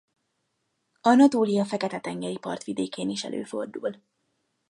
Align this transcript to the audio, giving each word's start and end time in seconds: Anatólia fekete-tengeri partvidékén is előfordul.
Anatólia 1.01 1.63
fekete-tengeri 1.65 2.37
partvidékén 2.39 3.09
is 3.09 3.23
előfordul. 3.23 4.01